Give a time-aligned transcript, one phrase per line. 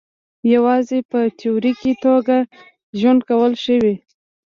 [0.53, 2.37] یوازې په تیوریکي توګه
[2.99, 3.95] ژوند کول ښه وي.